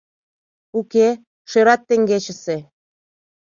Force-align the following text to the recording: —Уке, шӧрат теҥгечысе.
—Уке, 0.79 1.07
шӧрат 1.49 1.81
теҥгечысе. 1.87 2.57